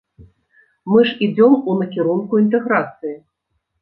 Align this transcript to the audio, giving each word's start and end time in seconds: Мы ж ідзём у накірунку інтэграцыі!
Мы 0.93 1.03
ж 1.09 1.13
ідзём 1.27 1.53
у 1.73 1.75
накірунку 1.81 2.43
інтэграцыі! 2.45 3.15